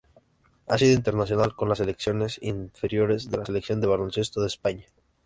[0.67, 4.87] Ha sido internacional con las secciones inferiores de la Selección de baloncesto de España.